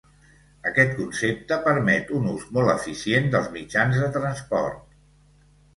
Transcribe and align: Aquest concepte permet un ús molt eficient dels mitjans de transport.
Aquest 0.69 0.95
concepte 1.01 1.59
permet 1.67 2.15
un 2.21 2.27
ús 2.33 2.49
molt 2.57 2.75
eficient 2.75 3.31
dels 3.37 3.55
mitjans 3.61 4.05
de 4.05 4.13
transport. 4.19 4.95